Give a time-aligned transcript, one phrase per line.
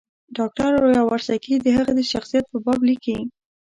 [0.37, 3.17] ډاکټر یاورسکي د هغه د شخصیت په باب لیکي.